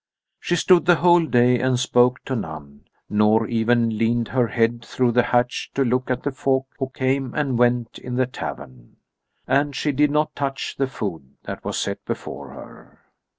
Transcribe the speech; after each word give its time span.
She 0.39 0.55
stood 0.55 0.87
the 0.87 0.95
whole 0.95 1.27
day 1.27 1.59
and 1.59 1.79
spoke 1.79 2.25
to 2.25 2.35
none, 2.35 2.85
nor 3.07 3.47
ever 3.47 3.75
leaned 3.75 4.29
her 4.29 4.47
head 4.47 4.83
through 4.83 5.11
the 5.11 5.21
hatch 5.21 5.69
to 5.75 5.85
look 5.85 6.09
at 6.09 6.23
the 6.23 6.31
folk 6.31 6.65
who 6.79 6.89
came 6.89 7.35
and 7.35 7.55
went 7.59 7.99
in 7.99 8.15
the 8.15 8.25
tavern. 8.25 8.95
And 9.47 9.75
she 9.75 9.91
did 9.91 10.09
not 10.09 10.35
touch 10.35 10.75
the 10.75 10.87
food 10.87 11.35
that 11.43 11.63
was 11.63 11.77
set 11.77 12.03
before 12.03 12.49
her. 12.49 12.99